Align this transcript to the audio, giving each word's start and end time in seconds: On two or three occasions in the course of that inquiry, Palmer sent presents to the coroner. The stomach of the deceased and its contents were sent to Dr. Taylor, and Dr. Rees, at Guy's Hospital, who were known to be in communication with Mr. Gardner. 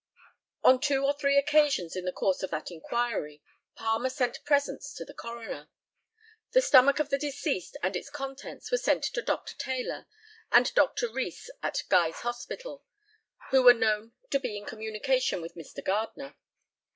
On 0.63 0.79
two 0.81 1.05
or 1.05 1.13
three 1.13 1.37
occasions 1.37 1.95
in 1.95 2.05
the 2.05 2.11
course 2.11 2.41
of 2.41 2.49
that 2.49 2.71
inquiry, 2.71 3.43
Palmer 3.75 4.09
sent 4.09 4.43
presents 4.43 4.95
to 4.95 5.05
the 5.05 5.13
coroner. 5.13 5.69
The 6.53 6.61
stomach 6.63 6.97
of 6.97 7.09
the 7.11 7.19
deceased 7.19 7.77
and 7.83 7.95
its 7.95 8.09
contents 8.09 8.71
were 8.71 8.79
sent 8.79 9.03
to 9.03 9.21
Dr. 9.21 9.53
Taylor, 9.59 10.07
and 10.51 10.73
Dr. 10.73 11.07
Rees, 11.11 11.51
at 11.61 11.83
Guy's 11.87 12.21
Hospital, 12.21 12.83
who 13.51 13.61
were 13.61 13.75
known 13.75 14.13
to 14.31 14.39
be 14.39 14.57
in 14.57 14.65
communication 14.65 15.39
with 15.39 15.53
Mr. 15.53 15.85
Gardner. 15.85 16.33